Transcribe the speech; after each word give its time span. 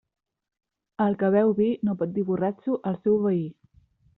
El 1.05 1.17
que 1.19 1.29
beu 1.35 1.53
vi 1.61 1.67
no 1.89 1.95
pot 2.01 2.17
dir 2.17 2.25
borratxo 2.31 2.81
al 2.93 2.99
seu 3.05 3.21
veí. 3.29 3.45